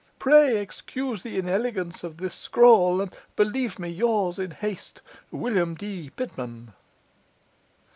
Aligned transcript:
Pray 0.17 0.57
excuse 0.57 1.21
the 1.21 1.37
inelegance 1.37 2.03
of 2.03 2.17
this 2.17 2.33
scrawl, 2.33 3.01
and 3.01 3.15
believe 3.35 3.77
me 3.77 3.87
yours 3.87 4.39
in 4.39 4.49
haste, 4.49 4.99
William 5.29 5.75
D. 5.75 6.09
Pitman. 6.09 6.73